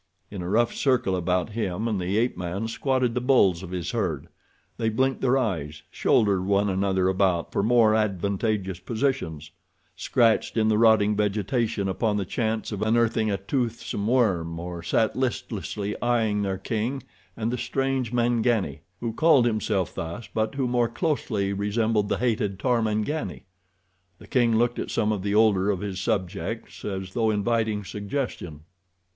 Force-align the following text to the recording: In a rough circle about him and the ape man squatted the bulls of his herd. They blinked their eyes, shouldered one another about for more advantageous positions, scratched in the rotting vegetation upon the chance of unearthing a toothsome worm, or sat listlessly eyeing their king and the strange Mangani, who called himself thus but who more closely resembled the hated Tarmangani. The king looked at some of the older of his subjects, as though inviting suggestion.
In 0.31 0.41
a 0.41 0.49
rough 0.49 0.73
circle 0.73 1.15
about 1.15 1.51
him 1.51 1.87
and 1.87 2.01
the 2.01 2.17
ape 2.17 2.35
man 2.35 2.67
squatted 2.67 3.13
the 3.13 3.21
bulls 3.21 3.61
of 3.61 3.69
his 3.69 3.91
herd. 3.91 4.29
They 4.77 4.89
blinked 4.89 5.21
their 5.21 5.37
eyes, 5.37 5.83
shouldered 5.91 6.43
one 6.43 6.71
another 6.71 7.07
about 7.07 7.51
for 7.51 7.61
more 7.61 7.93
advantageous 7.93 8.79
positions, 8.79 9.51
scratched 9.95 10.57
in 10.57 10.69
the 10.69 10.79
rotting 10.79 11.15
vegetation 11.15 11.87
upon 11.87 12.17
the 12.17 12.25
chance 12.25 12.71
of 12.71 12.81
unearthing 12.81 13.29
a 13.29 13.37
toothsome 13.37 14.07
worm, 14.07 14.59
or 14.59 14.81
sat 14.81 15.15
listlessly 15.15 15.95
eyeing 16.01 16.41
their 16.41 16.57
king 16.57 17.03
and 17.37 17.51
the 17.51 17.57
strange 17.59 18.11
Mangani, 18.11 18.79
who 19.01 19.13
called 19.13 19.45
himself 19.45 19.93
thus 19.93 20.27
but 20.33 20.55
who 20.55 20.67
more 20.67 20.89
closely 20.89 21.53
resembled 21.53 22.09
the 22.09 22.17
hated 22.17 22.57
Tarmangani. 22.57 23.43
The 24.17 24.25
king 24.27 24.55
looked 24.57 24.79
at 24.79 24.89
some 24.89 25.11
of 25.11 25.21
the 25.21 25.35
older 25.35 25.69
of 25.69 25.81
his 25.81 26.01
subjects, 26.01 26.83
as 26.83 27.13
though 27.13 27.29
inviting 27.29 27.83
suggestion. 27.83 28.61